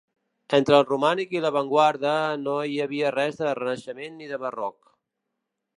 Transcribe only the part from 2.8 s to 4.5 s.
havia res de renaixement ni de